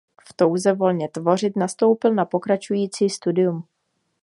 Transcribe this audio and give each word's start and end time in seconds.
V 0.27 0.33
touze 0.33 0.73
volně 0.73 1.09
tvořit 1.09 1.55
nastoupil 1.55 2.13
na 2.13 2.25
pokračující 2.25 3.09
studium. 3.09 3.63